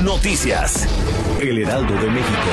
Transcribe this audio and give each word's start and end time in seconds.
Noticias. 0.00 0.88
El 1.38 1.58
Heraldo 1.58 1.92
de 1.94 2.10
México. 2.10 2.48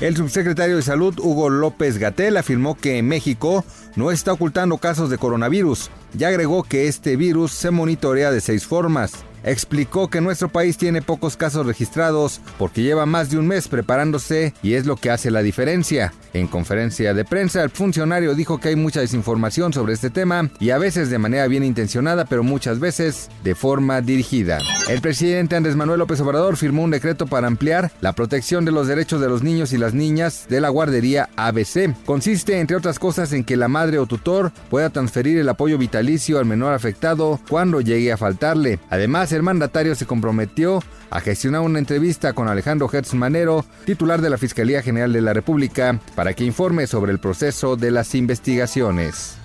El 0.00 0.16
subsecretario 0.16 0.76
de 0.76 0.82
Salud, 0.82 1.18
Hugo 1.18 1.48
López 1.48 1.96
Gatel, 1.96 2.36
afirmó 2.36 2.76
que 2.76 3.02
México 3.02 3.64
no 3.96 4.10
está 4.12 4.34
ocultando 4.34 4.76
casos 4.76 5.08
de 5.08 5.16
coronavirus 5.16 5.90
y 6.16 6.24
agregó 6.24 6.62
que 6.62 6.88
este 6.88 7.16
virus 7.16 7.52
se 7.52 7.70
monitorea 7.70 8.30
de 8.30 8.42
seis 8.42 8.66
formas 8.66 9.24
explicó 9.46 10.08
que 10.08 10.20
nuestro 10.20 10.48
país 10.48 10.76
tiene 10.76 11.00
pocos 11.00 11.36
casos 11.36 11.64
registrados 11.64 12.40
porque 12.58 12.82
lleva 12.82 13.06
más 13.06 13.30
de 13.30 13.38
un 13.38 13.46
mes 13.46 13.68
preparándose 13.68 14.52
y 14.62 14.74
es 14.74 14.84
lo 14.84 14.96
que 14.96 15.10
hace 15.10 15.30
la 15.30 15.42
diferencia. 15.42 16.12
En 16.34 16.48
conferencia 16.48 17.14
de 17.14 17.24
prensa, 17.24 17.62
el 17.62 17.70
funcionario 17.70 18.34
dijo 18.34 18.58
que 18.58 18.68
hay 18.68 18.76
mucha 18.76 19.00
desinformación 19.00 19.72
sobre 19.72 19.94
este 19.94 20.10
tema 20.10 20.50
y 20.60 20.70
a 20.70 20.78
veces 20.78 21.08
de 21.08 21.18
manera 21.18 21.46
bien 21.46 21.64
intencionada, 21.64 22.26
pero 22.26 22.42
muchas 22.42 22.80
veces 22.80 23.30
de 23.42 23.54
forma 23.54 24.02
dirigida. 24.02 24.58
El 24.88 25.00
presidente 25.00 25.56
Andrés 25.56 25.76
Manuel 25.76 26.00
López 26.00 26.20
Obrador 26.20 26.56
firmó 26.56 26.82
un 26.82 26.90
decreto 26.90 27.26
para 27.26 27.46
ampliar 27.46 27.92
la 28.00 28.12
protección 28.12 28.64
de 28.64 28.72
los 28.72 28.88
derechos 28.88 29.20
de 29.20 29.28
los 29.28 29.42
niños 29.42 29.72
y 29.72 29.78
las 29.78 29.94
niñas 29.94 30.46
de 30.48 30.60
la 30.60 30.68
guardería 30.68 31.30
ABC. 31.36 31.94
Consiste, 32.04 32.58
entre 32.58 32.76
otras 32.76 32.98
cosas, 32.98 33.32
en 33.32 33.44
que 33.44 33.56
la 33.56 33.68
madre 33.68 33.98
o 33.98 34.06
tutor 34.06 34.52
pueda 34.68 34.90
transferir 34.90 35.38
el 35.38 35.48
apoyo 35.48 35.78
vitalicio 35.78 36.38
al 36.38 36.46
menor 36.46 36.74
afectado 36.74 37.40
cuando 37.48 37.80
llegue 37.80 38.12
a 38.12 38.16
faltarle. 38.16 38.78
Además, 38.90 39.32
el 39.36 39.42
mandatario 39.42 39.94
se 39.94 40.06
comprometió 40.06 40.82
a 41.10 41.20
gestionar 41.20 41.60
una 41.60 41.78
entrevista 41.78 42.32
con 42.32 42.48
Alejandro 42.48 42.90
Hertz 42.92 43.14
Manero, 43.14 43.64
titular 43.84 44.20
de 44.20 44.30
la 44.30 44.38
Fiscalía 44.38 44.82
General 44.82 45.12
de 45.12 45.20
la 45.20 45.32
República, 45.32 46.00
para 46.14 46.34
que 46.34 46.44
informe 46.44 46.86
sobre 46.86 47.12
el 47.12 47.20
proceso 47.20 47.76
de 47.76 47.90
las 47.90 48.14
investigaciones. 48.14 49.36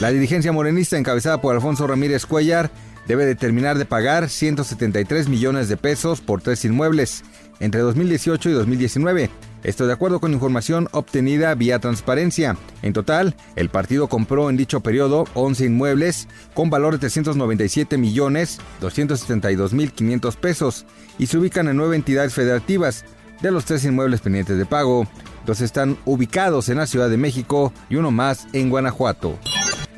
La 0.00 0.10
dirigencia 0.10 0.52
morenista 0.52 0.96
encabezada 0.96 1.40
por 1.40 1.54
Alfonso 1.54 1.86
Ramírez 1.86 2.26
Cuellar 2.26 2.70
debe 3.08 3.26
determinar 3.26 3.78
de 3.78 3.86
pagar 3.86 4.28
173 4.28 5.28
millones 5.28 5.68
de 5.68 5.76
pesos 5.76 6.20
por 6.20 6.42
tres 6.42 6.64
inmuebles 6.64 7.24
entre 7.58 7.80
2018 7.80 8.50
y 8.50 8.52
2019 8.52 9.30
esto 9.64 9.86
de 9.86 9.92
acuerdo 9.92 10.20
con 10.20 10.32
información 10.32 10.88
obtenida 10.92 11.54
vía 11.54 11.78
transparencia. 11.78 12.56
En 12.82 12.92
total, 12.92 13.34
el 13.56 13.68
partido 13.68 14.08
compró 14.08 14.50
en 14.50 14.56
dicho 14.56 14.80
periodo 14.80 15.24
11 15.34 15.66
inmuebles 15.66 16.28
con 16.54 16.70
valor 16.70 16.94
de 16.94 17.00
397 17.00 17.98
millones 17.98 18.58
272 18.80 19.72
mil 19.72 19.92
500 19.92 20.36
pesos 20.36 20.86
y 21.18 21.26
se 21.26 21.38
ubican 21.38 21.68
en 21.68 21.76
nueve 21.76 21.96
entidades 21.96 22.34
federativas. 22.34 23.04
De 23.40 23.52
los 23.52 23.64
tres 23.64 23.84
inmuebles 23.84 24.20
pendientes 24.20 24.58
de 24.58 24.66
pago, 24.66 25.06
dos 25.46 25.60
están 25.60 25.96
ubicados 26.04 26.68
en 26.68 26.78
la 26.78 26.86
Ciudad 26.86 27.08
de 27.08 27.16
México 27.16 27.72
y 27.88 27.94
uno 27.94 28.10
más 28.10 28.48
en 28.52 28.68
Guanajuato. 28.68 29.38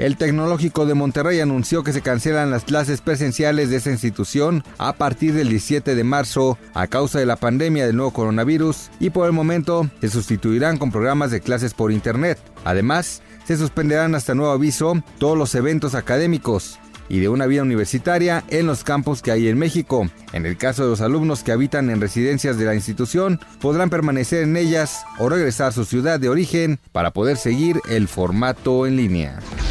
El 0.01 0.17
Tecnológico 0.17 0.87
de 0.87 0.95
Monterrey 0.95 1.41
anunció 1.41 1.85
que 1.85 1.93
se 1.93 2.01
cancelan 2.01 2.51
las 2.51 2.65
clases 2.65 3.03
presenciales 3.03 3.69
de 3.69 3.77
esa 3.77 3.91
institución 3.91 4.65
a 4.79 4.95
partir 4.95 5.35
del 5.35 5.51
17 5.51 5.95
de 5.95 6.05
marzo 6.05 6.57
a 6.73 6.87
causa 6.87 7.19
de 7.19 7.27
la 7.27 7.37
pandemia 7.37 7.85
del 7.85 7.97
nuevo 7.97 8.11
coronavirus 8.11 8.89
y 8.99 9.11
por 9.11 9.27
el 9.27 9.33
momento 9.33 9.91
se 10.01 10.09
sustituirán 10.09 10.79
con 10.79 10.91
programas 10.91 11.31
de 11.31 11.43
clases 11.43 11.75
por 11.75 11.93
Internet. 11.93 12.39
Además, 12.65 13.21
se 13.45 13.59
suspenderán 13.59 14.15
hasta 14.15 14.35
nuevo 14.35 14.53
aviso 14.53 15.05
todos 15.19 15.37
los 15.37 15.55
eventos 15.55 15.95
académicos 15.95 16.79
y 17.11 17.19
de 17.19 17.29
una 17.29 17.45
vida 17.45 17.61
universitaria 17.61 18.43
en 18.49 18.67
los 18.67 18.85
campos 18.85 19.21
que 19.21 19.33
hay 19.33 19.49
en 19.49 19.59
México. 19.59 20.09
En 20.33 20.47
el 20.47 20.57
caso 20.57 20.83
de 20.83 20.89
los 20.89 21.03
alumnos 21.03 21.43
que 21.43 21.53
habitan 21.53 21.91
en 21.91 22.01
residencias 22.01 22.57
de 22.57 22.65
la 22.65 22.75
institución, 22.75 23.39
podrán 23.61 23.91
permanecer 23.91 24.45
en 24.45 24.57
ellas 24.57 25.03
o 25.19 25.29
regresar 25.29 25.69
a 25.69 25.73
su 25.73 25.85
ciudad 25.85 26.19
de 26.19 26.31
origen 26.31 26.79
para 26.91 27.11
poder 27.11 27.37
seguir 27.37 27.83
el 27.91 28.09
formato 28.09 28.87
en 28.87 28.97
línea. 28.97 29.39